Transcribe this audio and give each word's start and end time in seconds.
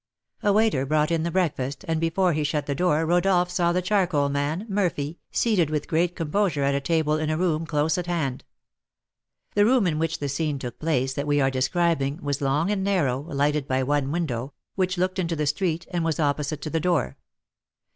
A 0.41 0.51
waiter 0.51 0.83
brought 0.87 1.11
in 1.11 1.21
the 1.21 1.29
breakfast, 1.29 1.85
and 1.87 2.01
before 2.01 2.33
he 2.33 2.43
shut 2.43 2.65
the 2.65 2.73
door 2.73 3.05
Rodolph 3.05 3.51
saw 3.51 3.71
the 3.71 3.83
charcoal 3.83 4.29
man, 4.29 4.65
Murphy, 4.67 5.19
seated 5.31 5.69
with 5.69 5.87
great 5.87 6.15
composure 6.15 6.63
at 6.63 6.73
a 6.73 6.81
table 6.81 7.17
in 7.19 7.29
a 7.29 7.37
room 7.37 7.67
close 7.67 7.99
at 7.99 8.07
hand. 8.07 8.43
The 9.53 9.63
room 9.63 9.85
in 9.85 9.99
which 9.99 10.17
the 10.17 10.27
scene 10.27 10.57
took 10.57 10.79
place 10.79 11.13
that 11.13 11.27
we 11.27 11.39
are 11.39 11.51
describing 11.51 12.17
was 12.23 12.41
long 12.41 12.71
and 12.71 12.83
narrow, 12.83 13.19
lighted 13.21 13.67
by 13.67 13.83
one 13.83 14.11
window, 14.11 14.53
which 14.73 14.97
looked 14.97 15.19
into 15.19 15.35
the 15.35 15.45
street, 15.45 15.85
and 15.91 16.03
was 16.03 16.19
opposite 16.19 16.63
to 16.63 16.71
the 16.71 16.79
door. 16.79 17.15